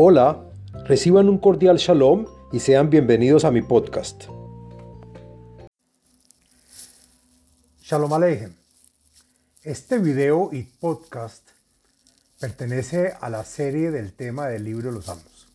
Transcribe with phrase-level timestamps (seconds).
[0.00, 0.48] Hola,
[0.84, 4.26] reciban un cordial shalom y sean bienvenidos a mi podcast.
[7.82, 8.54] Shalom Aleichem.
[9.64, 11.42] Este video y podcast
[12.38, 15.48] pertenece a la serie del tema del libro de los Salmos.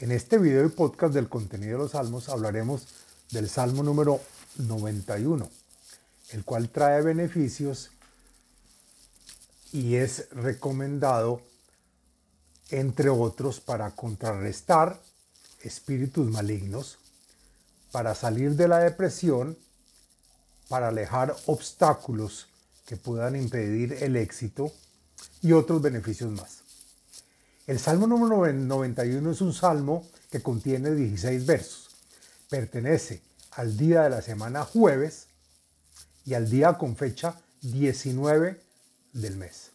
[0.00, 2.88] En este video y podcast del contenido de los Salmos hablaremos
[3.30, 4.18] del Salmo número
[4.58, 5.48] 91,
[6.32, 7.92] el cual trae beneficios
[9.70, 11.42] y es recomendado
[12.72, 15.00] entre otros, para contrarrestar
[15.62, 16.98] espíritus malignos,
[17.92, 19.56] para salir de la depresión,
[20.68, 22.48] para alejar obstáculos
[22.86, 24.72] que puedan impedir el éxito
[25.42, 26.62] y otros beneficios más.
[27.66, 31.90] El Salmo número 91 es un salmo que contiene 16 versos.
[32.48, 35.26] Pertenece al día de la semana jueves
[36.24, 38.60] y al día con fecha 19
[39.12, 39.70] del mes.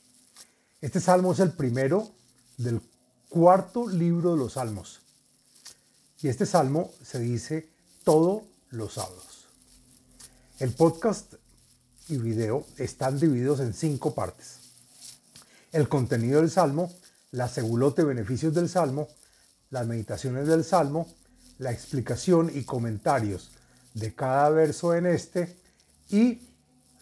[0.82, 2.12] Este salmo es el primero
[2.58, 2.82] del
[3.30, 5.02] cuarto libro de los Salmos.
[6.22, 7.70] Y este salmo se dice
[8.04, 9.48] todos los sábados.
[10.60, 11.36] El podcast
[12.10, 14.58] y video están divididos en cinco partes.
[15.72, 16.92] El contenido del salmo,
[17.32, 19.08] la segulote beneficios del salmo,
[19.70, 21.08] las meditaciones del salmo,
[21.60, 23.52] la explicación y comentarios
[23.94, 25.60] de cada verso en este
[26.10, 26.42] y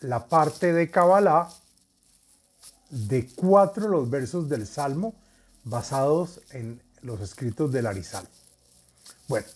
[0.02, 1.50] la parte de Kabbalah
[2.90, 5.16] de cuatro los versos del salmo
[5.66, 8.28] basados en los escritos del Arizal.
[9.28, 9.48] Bueno,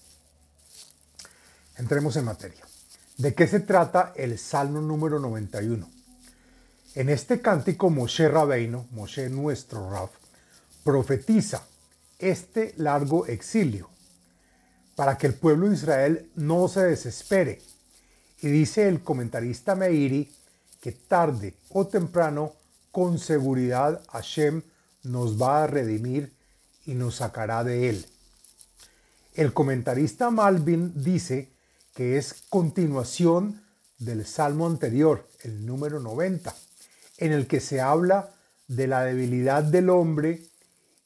[1.77, 2.65] entremos en materia.
[3.17, 5.89] ¿De qué se trata el Salmo número 91?
[6.95, 10.09] En este cántico Moshe Rabeino, Moshe nuestro Rab,
[10.83, 11.63] profetiza
[12.17, 13.89] este largo exilio
[14.95, 17.61] para que el pueblo de Israel no se desespere.
[18.41, 20.33] Y dice el comentarista Meiri
[20.81, 22.53] que tarde o temprano,
[22.91, 24.63] con seguridad, Hashem
[25.03, 26.33] nos va a redimir
[26.86, 28.05] y nos sacará de él.
[29.33, 31.52] El comentarista Malvin dice
[31.93, 33.61] que es continuación
[33.98, 36.55] del salmo anterior, el número 90,
[37.17, 38.33] en el que se habla
[38.67, 40.43] de la debilidad del hombre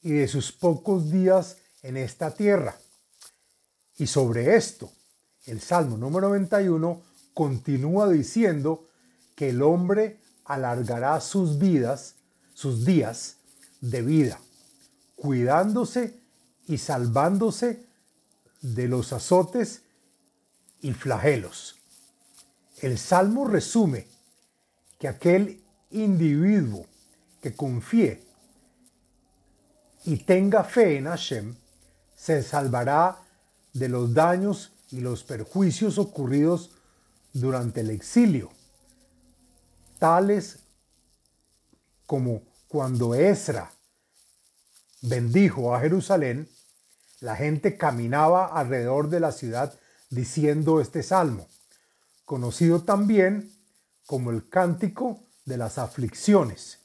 [0.01, 2.77] y de sus pocos días en esta tierra.
[3.97, 4.91] Y sobre esto,
[5.45, 7.01] el salmo número 91
[7.33, 8.87] continúa diciendo
[9.35, 12.15] que el hombre alargará sus vidas,
[12.53, 13.37] sus días,
[13.83, 14.39] de vida,
[15.17, 16.17] cuidándose
[16.67, 17.85] y salvándose
[18.61, 19.81] de los azotes
[20.81, 21.75] y flagelos.
[22.81, 24.07] El Salmo resume
[24.97, 25.61] que aquel
[25.91, 26.85] individuo
[27.41, 28.23] que confíe
[30.05, 31.55] y tenga fe en Hashem
[32.15, 33.17] se salvará
[33.73, 36.71] de los daños y los perjuicios ocurridos
[37.33, 38.49] durante el exilio,
[39.99, 40.59] tales
[42.05, 43.71] como cuando Esra
[45.01, 46.49] bendijo a Jerusalén,
[47.19, 49.79] la gente caminaba alrededor de la ciudad
[50.09, 51.47] diciendo este salmo,
[52.25, 53.53] conocido también
[54.07, 56.79] como el cántico de las aflicciones,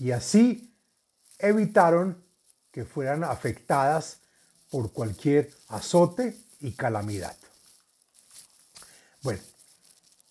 [0.00, 0.74] y así
[1.38, 2.20] evitaron
[2.72, 4.18] que fueran afectadas
[4.68, 7.36] por cualquier azote y calamidad.
[9.22, 9.42] Bueno,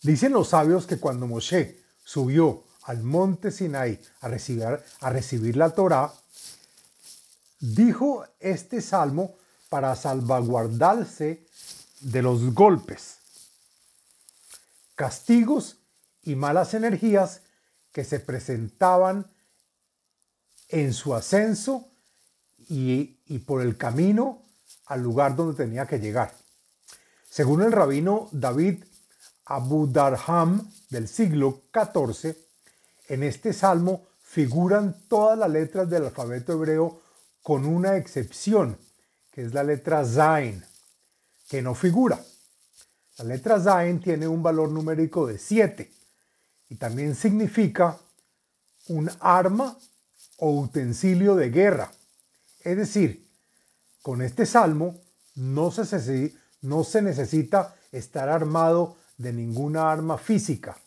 [0.01, 5.69] dicen los sabios que cuando Moshe subió al monte Sinai a recibir, a recibir la
[5.69, 6.13] Torá,
[7.59, 9.35] dijo este salmo
[9.69, 11.45] para salvaguardarse
[12.01, 13.17] de los golpes,
[14.95, 15.77] castigos
[16.23, 17.41] y malas energías
[17.91, 19.27] que se presentaban
[20.69, 21.87] en su ascenso
[22.67, 24.41] y, y, por el camino
[24.87, 26.33] al lugar donde tenía que llegar.
[27.29, 28.83] Según el rabino David
[29.45, 32.35] Abu Darham del siglo XIV,
[33.13, 37.01] en este salmo figuran todas las letras del alfabeto hebreo
[37.41, 38.77] con una excepción,
[39.31, 40.63] que es la letra Zain,
[41.47, 42.19] que no figura.
[43.17, 45.91] La letra Zain tiene un valor numérico de 7
[46.69, 47.97] y también significa
[48.87, 49.77] un arma
[50.37, 51.91] o utensilio de guerra.
[52.61, 53.27] Es decir,
[54.01, 54.99] con este salmo
[55.35, 60.77] no se, no se necesita estar armado de ninguna arma física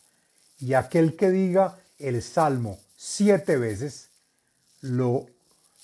[0.59, 4.11] y aquel que diga el Salmo siete veces,
[4.81, 5.27] lo,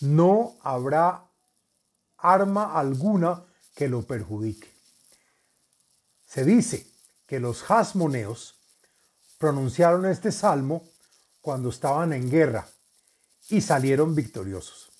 [0.00, 1.24] no habrá
[2.18, 3.44] arma alguna
[3.74, 4.70] que lo perjudique.
[6.26, 6.86] Se dice
[7.26, 8.56] que los jasmoneos
[9.38, 10.88] pronunciaron este salmo
[11.40, 12.66] cuando estaban en guerra
[13.48, 14.90] y salieron victoriosos.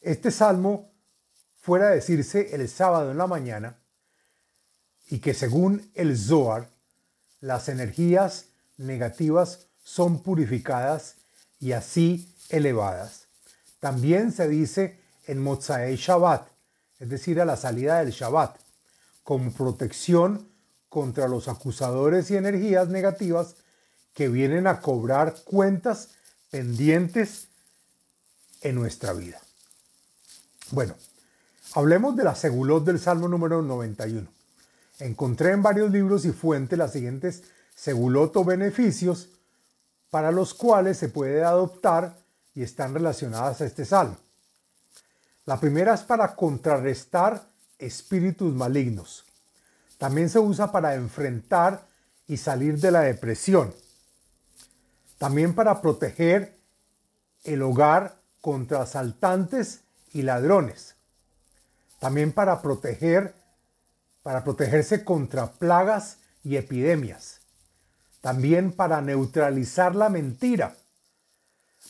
[0.00, 0.90] Este salmo
[1.60, 3.78] fuera a decirse el sábado en la mañana
[5.08, 6.70] y que según el Zohar,
[7.40, 11.14] las energías negativas son purificadas
[11.60, 13.28] y así elevadas.
[13.78, 14.98] También se dice
[15.28, 16.48] en Mozaei Shabbat,
[16.98, 18.58] es decir, a la salida del Shabbat,
[19.22, 20.48] como protección
[20.88, 23.54] contra los acusadores y energías negativas
[24.12, 26.08] que vienen a cobrar cuentas
[26.50, 27.46] pendientes
[28.62, 29.40] en nuestra vida.
[30.72, 30.96] Bueno,
[31.74, 34.28] hablemos de la segulot del Salmo número 91.
[34.98, 37.44] Encontré en varios libros y fuentes las siguientes
[37.76, 39.28] segulot o beneficios
[40.16, 42.16] para los cuales se puede adoptar
[42.54, 44.16] y están relacionadas a este salmo.
[45.44, 47.46] La primera es para contrarrestar
[47.78, 49.26] espíritus malignos.
[49.98, 51.86] También se usa para enfrentar
[52.26, 53.74] y salir de la depresión.
[55.18, 56.56] También para proteger
[57.44, 59.82] el hogar contra asaltantes
[60.14, 60.94] y ladrones.
[61.98, 63.34] También para proteger
[64.22, 67.35] para protegerse contra plagas y epidemias.
[68.20, 70.76] También para neutralizar la mentira.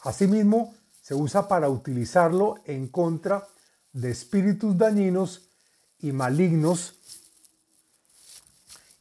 [0.03, 3.47] Asimismo, se usa para utilizarlo en contra
[3.93, 5.49] de espíritus dañinos
[6.01, 6.95] y malignos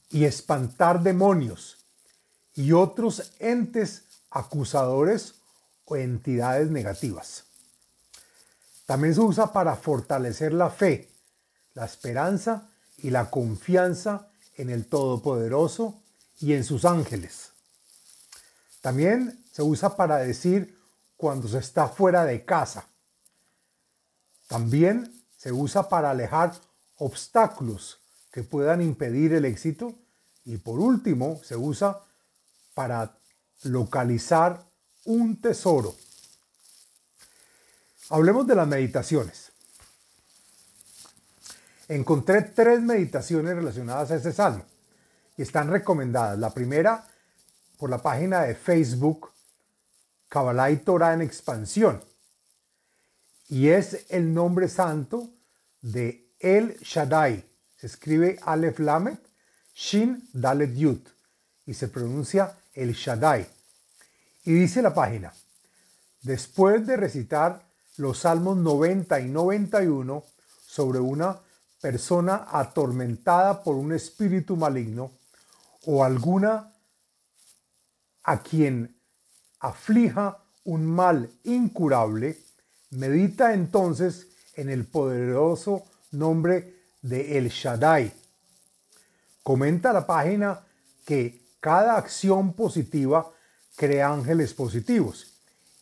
[0.10, 1.78] y espantar demonios
[2.54, 5.36] y otros entes acusadores
[5.86, 7.46] o entidades negativas.
[8.86, 11.10] También se usa para fortalecer la fe,
[11.74, 16.02] la esperanza y la confianza en el Todopoderoso
[16.40, 17.52] y en sus ángeles.
[18.82, 20.80] También se usa para decir
[21.18, 22.88] cuando se está fuera de casa.
[24.48, 26.54] También se usa para alejar
[26.98, 28.00] obstáculos
[28.32, 29.96] que puedan impedir el éxito.
[30.44, 32.00] Y por último, se usa
[32.74, 33.18] para
[33.64, 34.64] localizar
[35.06, 35.96] un tesoro.
[38.10, 39.52] Hablemos de las meditaciones
[41.88, 44.66] encontré tres meditaciones relacionadas a este salmo
[45.38, 46.38] y están recomendadas.
[46.40, 47.06] La primera
[47.78, 49.32] por la página de Facebook
[50.30, 52.02] Kabbalah y Torah en expansión
[53.48, 55.30] y es el nombre santo
[55.82, 57.44] de El Shaddai.
[57.78, 59.20] Se escribe Aleph Lamet
[59.74, 61.00] Shin Dalet Yud
[61.66, 63.48] y se pronuncia El Shaddai.
[64.46, 65.34] Y dice la página,
[66.22, 67.64] después de recitar
[67.98, 70.24] los salmos 90 y 91
[70.66, 71.40] sobre una
[71.82, 75.12] persona atormentada por un espíritu maligno
[75.86, 76.72] o alguna
[78.24, 78.96] a quien
[79.60, 82.40] aflija un mal incurable,
[82.92, 88.12] medita entonces en el poderoso nombre de El Shaddai.
[89.44, 90.66] Comenta la página
[91.06, 93.32] que cada acción positiva
[93.76, 95.34] crea ángeles positivos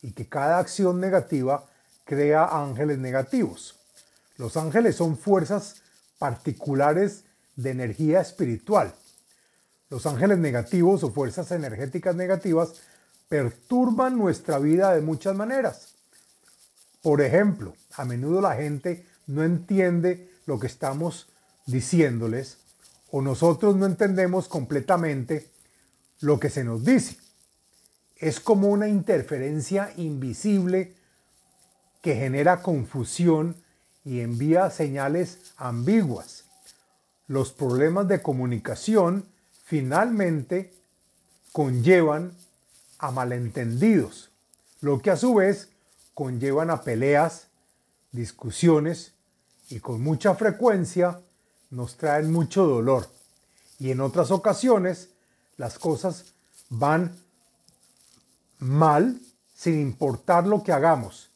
[0.02, 1.66] y que cada acción negativa
[2.04, 3.78] crea ángeles negativos.
[4.36, 5.76] Los ángeles son fuerzas
[6.18, 7.24] particulares
[7.56, 8.94] de energía espiritual.
[9.90, 12.74] Los ángeles negativos o fuerzas energéticas negativas
[13.28, 15.94] perturban nuestra vida de muchas maneras.
[17.02, 21.28] Por ejemplo, a menudo la gente no entiende lo que estamos
[21.66, 22.58] diciéndoles
[23.10, 25.48] o nosotros no entendemos completamente
[26.20, 27.16] lo que se nos dice.
[28.16, 30.94] Es como una interferencia invisible
[32.00, 33.56] que genera confusión
[34.04, 36.44] y envía señales ambiguas.
[37.26, 39.26] Los problemas de comunicación
[39.64, 40.72] finalmente
[41.52, 42.36] conllevan
[42.98, 44.30] a malentendidos,
[44.80, 45.70] lo que a su vez
[46.14, 47.48] conllevan a peleas,
[48.12, 49.12] discusiones
[49.68, 51.20] y con mucha frecuencia
[51.70, 53.08] nos traen mucho dolor.
[53.78, 55.08] Y en otras ocasiones
[55.56, 56.26] las cosas
[56.68, 57.16] van
[58.58, 59.20] mal
[59.54, 61.30] sin importar lo que hagamos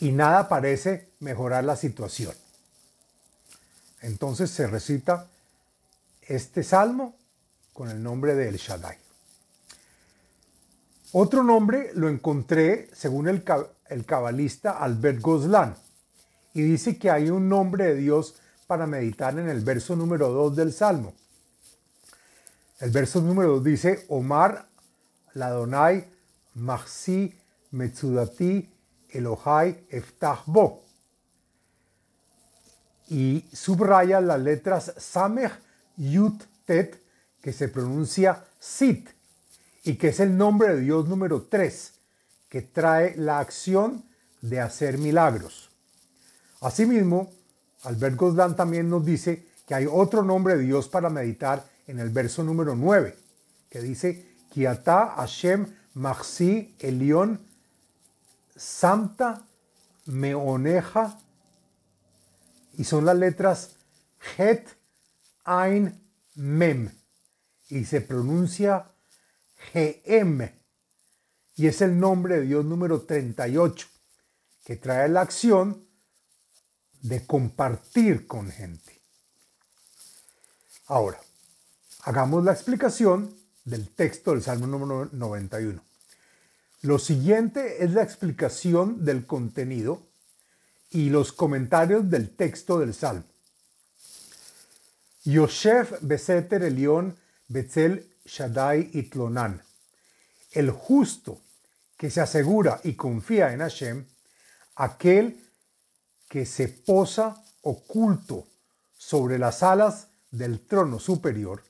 [0.00, 2.34] y nada parece mejorar la situación.
[4.00, 5.28] Entonces se recita
[6.34, 7.16] este salmo
[7.72, 8.96] con el nombre de El Shaddai.
[11.12, 13.44] Otro nombre lo encontré según el,
[13.88, 15.76] el cabalista Albert Goslan
[16.54, 18.34] y dice que hay un nombre de Dios
[18.66, 21.14] para meditar en el verso número 2 del salmo.
[22.80, 24.66] El verso número 2 dice, Omar
[25.34, 26.08] Ladonai
[26.54, 27.38] Mahsi
[27.72, 28.70] Metsudati
[29.10, 30.82] Elohai Eftah Bo.
[33.08, 35.52] Y subraya las letras Samech
[35.96, 37.02] Yut Tet,
[37.40, 39.08] que se pronuncia Sit,
[39.84, 41.92] y que es el nombre de Dios número 3,
[42.48, 44.04] que trae la acción
[44.40, 45.70] de hacer milagros.
[46.60, 47.32] Asimismo,
[47.82, 52.10] Albert Goslan también nos dice que hay otro nombre de Dios para meditar en el
[52.10, 53.16] verso número 9,
[53.68, 57.40] que dice, Kiata Hashem Maxi Elion
[58.54, 59.42] Santa
[60.06, 61.18] Meoneja
[62.74, 63.76] y son las letras
[64.36, 64.68] Het
[65.44, 66.00] Ein
[66.34, 66.90] Mem
[67.68, 68.92] y se pronuncia
[69.72, 70.52] GM
[71.56, 73.86] y es el nombre de Dios número 38
[74.64, 75.84] que trae la acción
[77.00, 79.00] de compartir con gente.
[80.86, 81.20] Ahora,
[82.02, 85.82] hagamos la explicación del texto del Salmo número 91.
[86.82, 90.02] Lo siguiente es la explicación del contenido
[90.90, 93.31] y los comentarios del texto del Salmo.
[95.24, 99.62] Yosef Beseter Elión Betzel Shaddai Itlonan.
[100.50, 101.40] El justo
[101.96, 104.04] que se asegura y confía en Hashem,
[104.74, 105.40] aquel
[106.28, 108.48] que se posa oculto
[108.96, 111.62] sobre las alas del trono superior,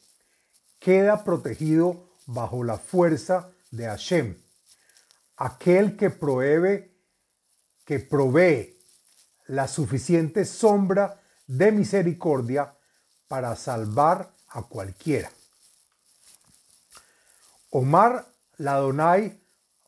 [0.79, 4.35] queda protegido bajo la fuerza de Hashem,
[5.37, 6.91] aquel que provee,
[7.85, 8.79] que provee
[9.49, 12.75] la suficiente sombra de misericordia
[13.33, 15.33] para salvar a cualquiera.
[17.71, 18.27] Omar
[18.59, 19.41] Ladonai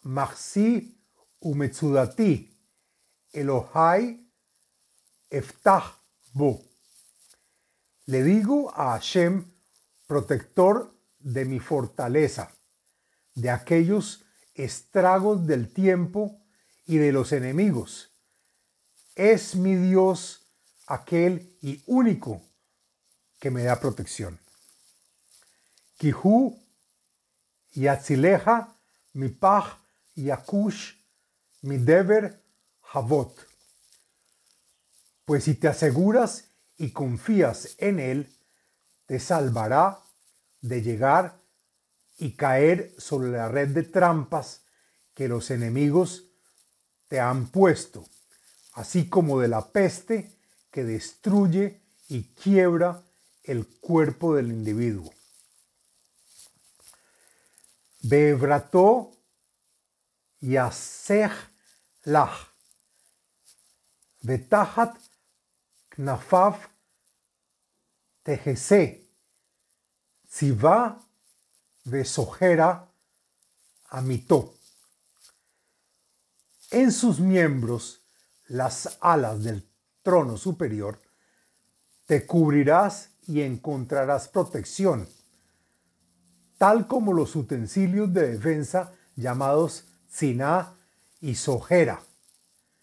[0.05, 0.99] Maxi
[1.41, 2.51] Umetsudati
[3.31, 4.19] Elohai
[5.29, 5.95] Eftah
[6.33, 6.63] Bo.
[8.07, 9.45] Le digo a Hashem,
[10.07, 12.51] protector de mi fortaleza,
[13.35, 14.25] de aquellos
[14.55, 16.41] estragos del tiempo
[16.87, 18.11] y de los enemigos.
[19.15, 20.47] Es mi Dios
[20.87, 22.41] aquel y único
[23.45, 24.39] que me da protección.
[25.99, 26.59] Kihu
[27.75, 28.75] Yatzileja
[29.13, 29.77] mi pach
[30.17, 30.95] yakush
[31.61, 32.41] mi deber
[32.95, 33.37] havot.
[35.27, 36.45] Pues si te aseguras
[36.79, 38.35] y confías en Él,
[39.05, 40.01] te salvará
[40.63, 41.39] de llegar
[42.17, 44.63] y caer sobre la red de trampas
[45.13, 46.25] que los enemigos
[47.09, 48.09] te han puesto,
[48.73, 50.33] así como de la peste
[50.71, 53.05] que destruye y quiebra
[53.45, 55.13] el cuerpo del individuo.
[58.01, 59.13] Bebrato
[60.41, 61.33] yasech
[62.05, 62.49] lach.
[64.23, 64.97] Betachat
[65.91, 66.57] knafav
[68.23, 69.01] tejese.
[70.29, 70.99] Tziva
[71.85, 72.91] besojera
[73.91, 74.55] amito.
[76.71, 78.01] En sus miembros,
[78.49, 79.69] las alas del
[80.03, 81.01] trono superior,
[82.07, 85.09] te cubrirás y encontrarás protección,
[86.59, 90.75] tal como los utensilios de defensa llamados ziná
[91.21, 92.01] y sojera.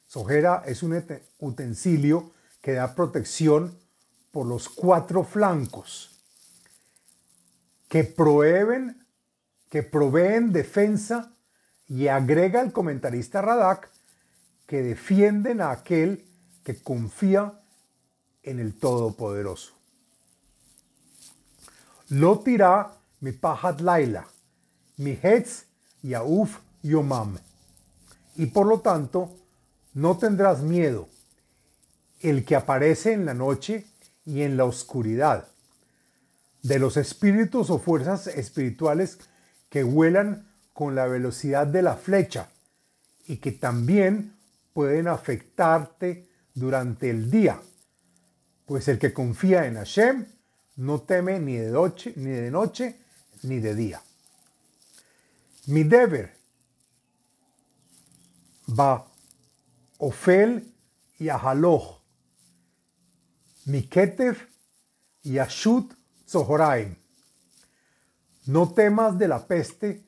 [0.07, 1.01] Sojera es un
[1.39, 3.77] utensilio que da protección
[4.31, 6.19] por los cuatro flancos,
[7.87, 9.05] que proveen,
[9.69, 11.33] que proveen defensa
[11.87, 13.89] y agrega el comentarista Radak
[14.65, 16.25] que defienden a aquel
[16.63, 17.60] que confía
[18.43, 19.73] en el Todopoderoso.
[22.09, 24.27] Lo tirá mi pahat laila,
[24.97, 25.65] mi hetz
[26.01, 27.37] yauf yomam.
[28.35, 29.35] Y por lo tanto,
[29.93, 31.07] no tendrás miedo,
[32.21, 33.85] el que aparece en la noche
[34.25, 35.47] y en la oscuridad,
[36.63, 39.19] de los espíritus o fuerzas espirituales
[39.69, 42.49] que vuelan con la velocidad de la flecha
[43.25, 44.35] y que también
[44.73, 47.59] pueden afectarte durante el día,
[48.71, 50.25] pues el que confía en Hashem
[50.77, 52.13] no teme ni de noche
[53.43, 54.01] ni de, día.
[55.65, 56.33] Mi deber
[58.69, 59.05] va
[59.97, 60.73] Ofel
[61.19, 61.99] y Ahaloch,
[63.65, 64.41] mi Ketef
[65.23, 65.93] y Ashut
[66.25, 66.95] Zohoraim.
[68.45, 70.01] No temas de la peste,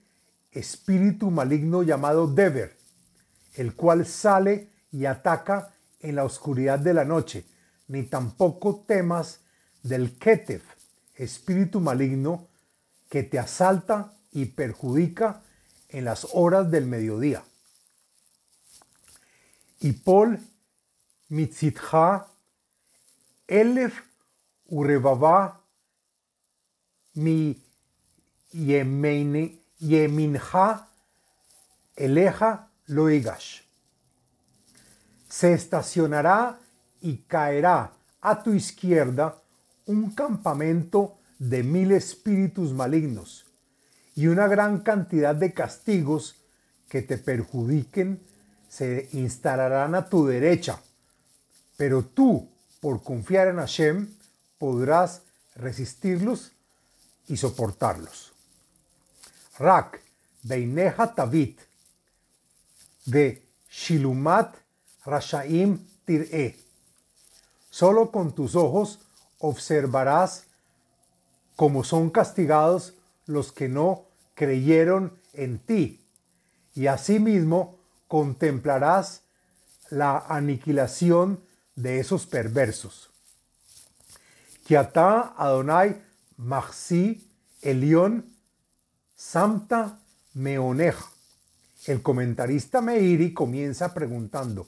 [0.53, 2.77] espíritu maligno llamado Deber,
[3.55, 7.45] el cual sale y ataca en la oscuridad de la noche,
[7.93, 9.41] ni tampoco temas
[9.83, 10.63] del Ketef,
[11.13, 12.47] espíritu maligno
[13.07, 15.43] que te asalta y perjudica
[15.89, 17.43] en las horas del mediodía.
[19.79, 20.39] Y Pol
[21.29, 22.25] mitzitha
[23.47, 24.01] elef
[24.65, 25.61] urebaba
[27.13, 27.61] mi
[29.79, 30.87] yeminja
[31.95, 33.61] eleja loigash.
[35.29, 36.57] Se estacionará
[37.03, 39.41] y caerá a tu izquierda
[39.85, 43.45] un campamento de mil espíritus malignos
[44.15, 46.37] y una gran cantidad de castigos
[46.87, 48.21] que te perjudiquen
[48.69, 50.79] se instalarán a tu derecha.
[51.75, 54.09] Pero tú, por confiar en Hashem,
[54.57, 55.21] podrás
[55.55, 56.53] resistirlos
[57.27, 58.33] y soportarlos.
[59.59, 60.01] Rak,
[60.43, 61.59] Beineja Tavit,
[63.05, 64.55] de Shilumat
[65.05, 66.62] Rashaim Tir'e.
[67.73, 68.99] Solo con tus ojos
[69.39, 70.45] observarás
[71.55, 72.93] como son castigados
[73.25, 75.99] los que no creyeron en ti.
[76.75, 79.23] Y asimismo contemplarás
[79.89, 81.43] la aniquilación
[81.75, 83.09] de esos perversos.
[84.67, 85.99] Kiata Adonai
[87.63, 88.35] Elión
[89.15, 89.99] Samta.
[91.87, 94.67] El comentarista Meiri comienza preguntando,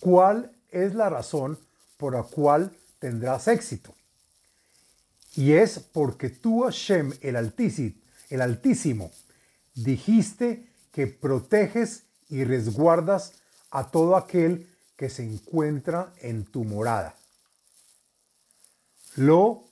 [0.00, 1.58] ¿cuál es la razón
[1.98, 3.94] por la cual tendrás éxito?
[5.36, 7.94] Y es porque tú, Hashem, el Altísimo,
[8.30, 9.10] el Altísimo,
[9.74, 13.34] dijiste que proteges y resguardas
[13.70, 17.14] a todo aquel que se encuentra en tu morada.
[19.16, 19.68] Lo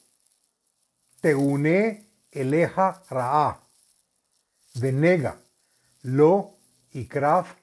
[1.21, 3.61] te une eleja ra'a,
[4.75, 5.41] venega,
[6.03, 6.55] lo
[6.93, 7.55] y kraf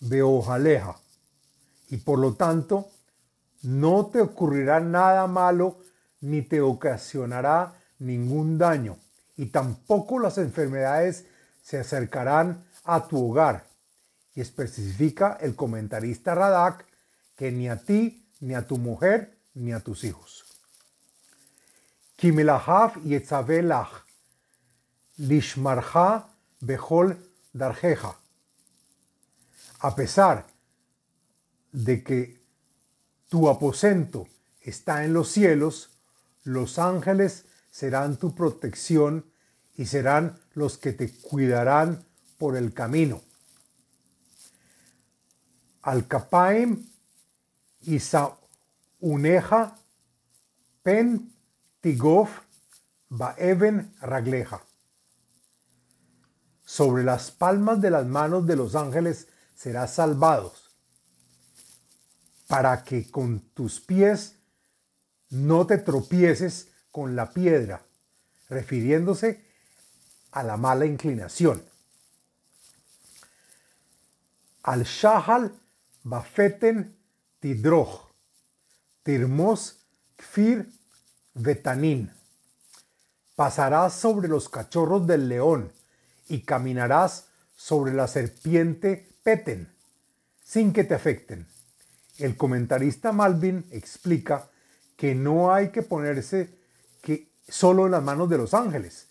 [0.00, 0.98] beojaleja.
[1.90, 2.90] Y por lo tanto,
[3.64, 5.80] no te ocurrirá nada malo
[6.20, 8.98] ni te ocasionará ningún daño.
[9.36, 11.26] Y tampoco las enfermedades
[11.62, 13.66] se acercarán a tu hogar.
[14.34, 16.86] Y especifica el comentarista Radak
[17.36, 20.44] que ni a ti, ni a tu mujer, ni a tus hijos.
[22.16, 24.04] Kimelahaf yetzavelach
[25.16, 26.28] lishmarja
[26.60, 27.16] behol
[27.52, 28.16] darjeja.
[29.80, 30.46] A pesar
[31.72, 32.43] de que
[33.28, 34.26] tu aposento
[34.60, 35.90] está en los cielos,
[36.42, 39.26] los ángeles serán tu protección
[39.76, 42.04] y serán los que te cuidarán
[42.38, 43.22] por el camino.
[45.82, 46.86] Al Kapaim
[49.00, 49.76] uneja
[50.82, 51.32] pen
[51.80, 52.40] tigof
[53.08, 54.62] baeven ragleja.
[56.64, 60.63] Sobre las palmas de las manos de los ángeles serás salvados,
[62.46, 64.36] para que con tus pies
[65.30, 67.82] no te tropieces con la piedra,
[68.48, 69.44] refiriéndose
[70.32, 71.64] a la mala inclinación.
[74.62, 75.52] Al Shahal
[76.04, 76.96] Bafeten
[77.40, 78.10] Tidroj,
[79.02, 79.76] Tirmos
[80.16, 80.70] Kfir
[81.34, 82.10] Betanín.
[83.36, 85.72] Pasarás sobre los cachorros del león
[86.28, 87.26] y caminarás
[87.56, 89.74] sobre la serpiente Peten,
[90.42, 91.48] sin que te afecten.
[92.18, 94.48] El comentarista Malvin explica
[94.96, 96.48] que no hay que ponerse
[97.02, 99.08] que solo en las manos de los ángeles,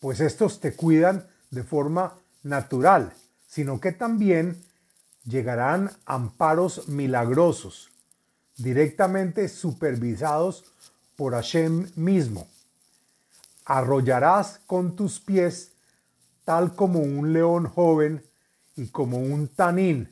[0.00, 3.12] pues estos te cuidan de forma natural,
[3.46, 4.62] sino que también
[5.24, 7.90] llegarán amparos milagrosos,
[8.56, 10.64] directamente supervisados
[11.16, 12.48] por Hashem mismo.
[13.64, 15.72] Arrollarás con tus pies
[16.44, 18.22] tal como un león joven
[18.76, 20.08] y como un tanín,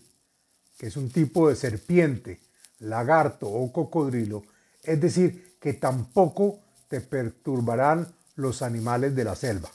[0.79, 2.41] que es un tipo de serpiente,
[2.81, 4.45] lagarto o cocodrilo,
[4.83, 9.71] es decir, que tampoco te perturbarán los animales de la selva.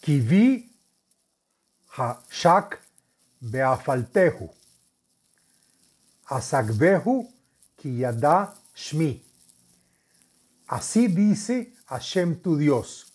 [0.00, 0.74] Kivi
[1.96, 2.80] ha-shak
[3.40, 4.50] beafaltehu,
[6.26, 7.30] asagbehu
[7.76, 9.22] kiyada shmi.
[10.66, 13.12] Así dice Hashem tu Dios,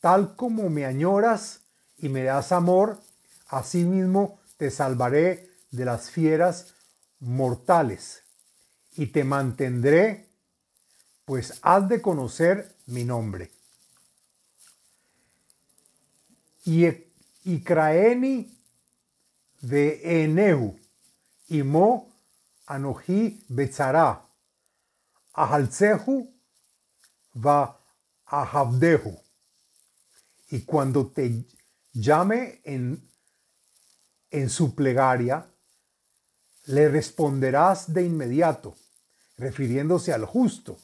[0.00, 1.60] tal como me añoras
[1.98, 3.00] y me das amor,
[3.46, 6.74] así mismo te salvaré de las fieras
[7.20, 8.22] mortales
[8.96, 10.28] y te mantendré,
[11.24, 13.50] pues has de conocer mi nombre.
[16.64, 16.86] Y,
[17.44, 18.58] y kraeni
[19.60, 20.78] de Enehu,
[21.48, 22.12] y mo
[22.66, 24.26] anoji betzara,
[25.32, 26.34] ahalzehu
[27.34, 27.80] va
[28.26, 29.16] ahabdehu.
[30.50, 31.44] Y cuando te
[31.92, 33.08] llame en,
[34.36, 35.46] en su plegaria,
[36.66, 38.76] le responderás de inmediato,
[39.38, 40.76] refiriéndose al justo.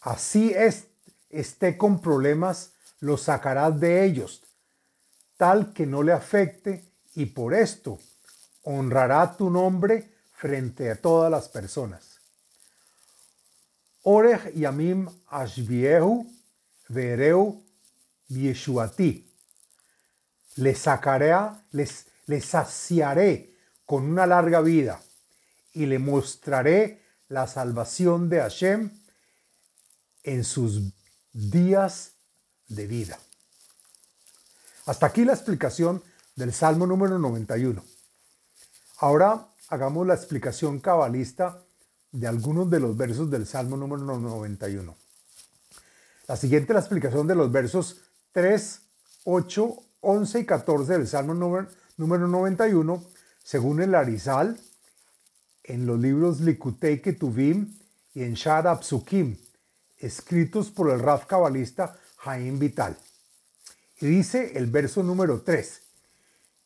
[0.00, 0.86] Así es,
[1.28, 4.42] esté con problemas, lo sacarás de ellos,
[5.36, 7.98] tal que no le afecte, y por esto
[8.62, 12.20] honrará tu nombre frente a todas las personas.
[14.02, 16.26] Orej yamim ashviehu
[16.88, 17.62] vereu
[18.28, 19.26] yeshuati.
[20.56, 21.34] Le sacaré,
[21.72, 25.02] les, les saciaré con una larga vida
[25.72, 28.90] y le mostraré la salvación de Hashem
[30.22, 30.80] en sus
[31.32, 32.12] días
[32.68, 33.18] de vida.
[34.86, 36.04] Hasta aquí la explicación
[36.36, 37.82] del Salmo número 91.
[38.98, 41.64] Ahora hagamos la explicación cabalista
[42.12, 44.96] de algunos de los versos del Salmo número 91.
[46.28, 48.82] La siguiente la explicación de los versos 3,
[49.24, 51.66] 8, 11 y 14 del Salmo número,
[52.00, 53.04] número 91
[53.44, 54.58] según el Arizal,
[55.62, 57.78] en los libros Likutei Ketuvim
[58.14, 59.36] y en Shar Psukim,
[59.98, 62.96] escritos por el Raf cabalista Jaim Vital.
[64.00, 65.82] Y dice el verso número 3,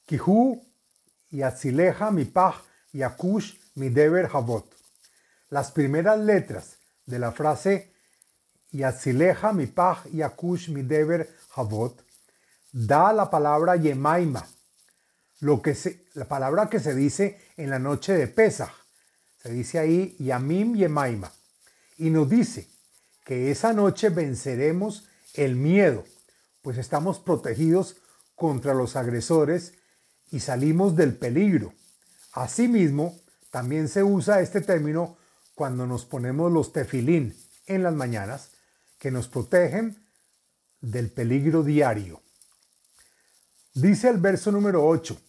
[0.07, 0.63] Kihu
[1.31, 4.73] y Atzileja mi paj y Akush mi deber havot.
[5.51, 7.93] Las primeras letras de la frase
[8.71, 12.05] Yatzileja mi paj y Akush mi deber havot
[12.73, 14.45] da la palabra Yemaima,
[15.41, 18.73] lo que se, la palabra que se dice en la noche de Pesach.
[19.43, 21.33] Se dice ahí Yamim Yemaima.
[21.99, 22.69] Y nos dice
[23.25, 26.05] que esa noche venceremos el miedo,
[26.63, 27.97] pues estamos protegidos
[28.35, 29.75] contra los agresores
[30.31, 31.73] y salimos del peligro.
[32.33, 33.21] Asimismo,
[33.51, 35.17] también se usa este término
[35.55, 38.51] cuando nos ponemos los tefilín en las mañanas,
[38.99, 39.97] que nos protegen
[40.81, 42.24] del peligro diario.
[43.75, 45.21] Dice el verso número 8,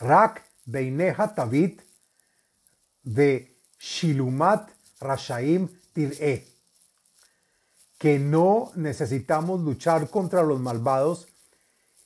[0.00, 1.80] Rak beineja tavit
[3.02, 4.68] de shilumat
[5.00, 6.46] rashaim tir'e,
[7.96, 11.26] que no necesitamos luchar contra los malvados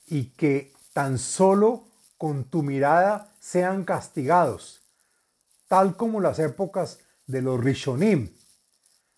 [0.07, 1.83] y que tan solo
[2.17, 4.81] con tu mirada sean castigados,
[5.67, 8.29] tal como las épocas de los Rishonim,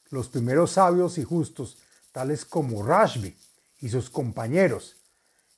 [0.10, 1.78] los primeros sabios y justos,
[2.12, 3.38] tales como Rashbi
[3.80, 4.96] y sus compañeros,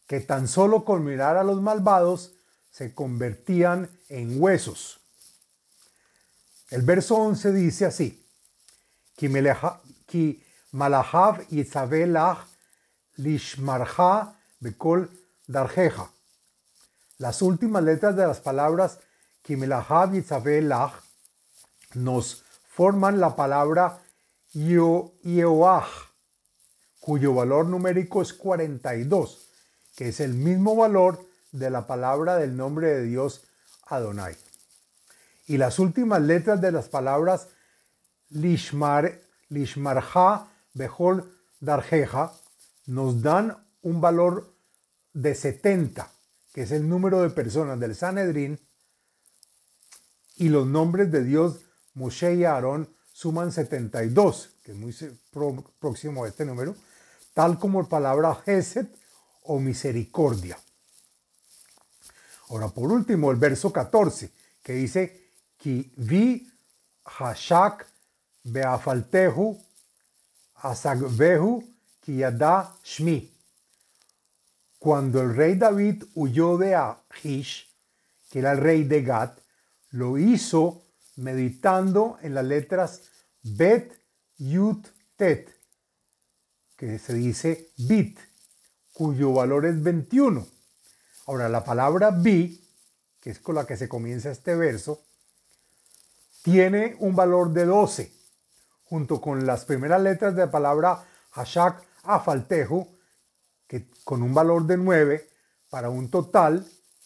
[0.08, 2.36] que tan solo con mirar a los malvados
[2.72, 5.00] se convertían en huesos.
[6.70, 8.26] El verso 11 dice así,
[9.16, 12.46] Ki malahav yitzabelach
[13.18, 15.10] lishmarha bekol
[15.48, 16.12] darjeja.
[17.18, 19.00] Las últimas letras de las palabras
[19.46, 20.94] Kimelahav y Lach
[21.94, 24.02] nos forman la palabra
[24.54, 25.86] Yeoah,
[27.00, 29.45] cuyo valor numérico es 42,
[29.96, 33.44] que es el mismo valor de la palabra del nombre de Dios
[33.88, 34.36] Adonai.
[35.48, 37.48] Y las últimas letras de las palabras
[38.30, 42.34] Lishmar, Lishmarha Behol Darjeja
[42.88, 44.54] nos dan un valor
[45.14, 46.12] de 70,
[46.54, 48.60] que es el número de personas del Sanedrín,
[50.38, 51.62] y los nombres de Dios,
[51.94, 54.94] Moshe y Aarón, suman 72, que es muy
[55.80, 56.76] próximo a este número,
[57.34, 58.88] tal como la palabra Gesed
[59.48, 60.58] o misericordia.
[62.50, 64.32] Ahora, por último, el verso 14,
[64.62, 66.48] que dice, Ki vi
[67.06, 67.88] hashak
[68.44, 69.58] beafaltehu
[70.62, 71.64] asagvehu
[72.02, 73.36] ki yada shmi
[74.86, 77.68] cuando el rey David huyó de Ahish,
[78.30, 79.40] que era el rey de Gat,
[79.90, 80.84] lo hizo
[81.16, 83.02] meditando en las letras
[83.42, 84.00] Bet,
[84.38, 85.50] Yut, Tet,
[86.78, 88.20] que se dice bit,
[88.96, 90.48] cuyo valor es 21.
[91.28, 92.66] Ahora, la palabra bi,
[93.20, 95.04] que es con la que se comienza este verso,
[96.44, 98.14] tiene un valor de 12,
[98.86, 102.88] junto con las primeras letras de la palabra Hashak Afaltehu,
[103.68, 105.30] que con un valor de 9
[105.70, 106.66] para un total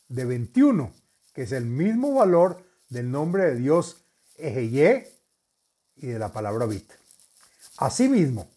[0.10, 0.94] de 21,
[1.34, 5.12] que es el mismo valor del nombre de Dios Ejeye
[5.96, 6.94] y de la palabra Bit.
[7.78, 8.48] Asimismo,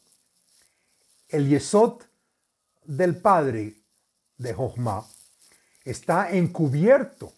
[1.30, 2.02] el Yesod
[2.84, 3.76] del Padre
[4.36, 5.06] de Jochma
[5.84, 7.32] está encubierto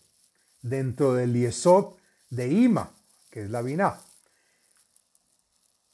[0.63, 1.95] dentro del Yesod
[2.31, 2.91] de Ima,
[3.31, 4.01] que es la Binah.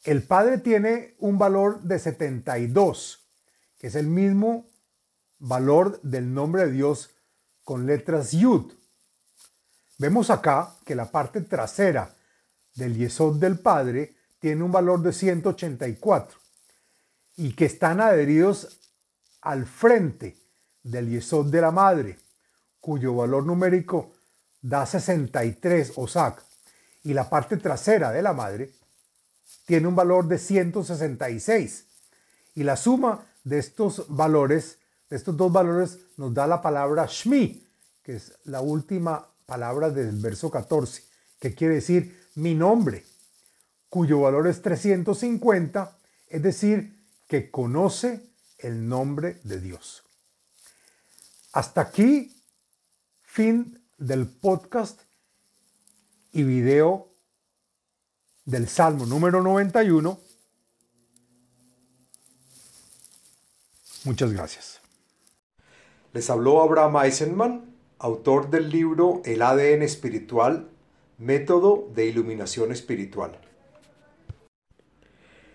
[0.05, 3.21] El Padre tiene un valor de 72
[3.81, 4.69] que es el mismo
[5.39, 7.11] valor del nombre de Dios
[7.65, 8.73] con letras Yud.
[9.97, 12.15] Vemos acá que la parte trasera
[12.75, 16.39] del Yesod del Padre tiene un valor de 184
[17.37, 18.80] y que están adheridos
[19.43, 20.37] al frente
[20.83, 22.19] del Yesod de la Madre,
[22.81, 24.13] cuyo valor numérico
[24.61, 26.43] da 63 OSAC,
[27.03, 28.73] y la parte trasera de la Madre
[29.67, 31.87] tiene un valor de 166
[32.55, 37.67] y la suma de estos valores, de estos dos valores, nos da la palabra Shmi,
[38.03, 41.03] que es la última palabra del verso 14,
[41.39, 43.05] que quiere decir mi nombre,
[43.89, 45.99] cuyo valor es 350,
[46.29, 48.30] es decir, que conoce
[48.63, 50.05] el nombre de Dios.
[51.53, 52.37] Hasta aquí,
[53.23, 55.03] fin del podcast
[56.33, 57.13] y video
[58.45, 60.31] del Salmo número 91
[64.05, 64.81] Muchas gracias.
[66.15, 70.71] Les habló Abraham Eisenman, autor del libro El ADN espiritual,
[71.19, 73.39] método de iluminación espiritual.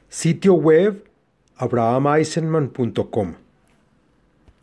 [0.10, 1.10] Sitio web
[1.58, 3.45] abrahameisenman.com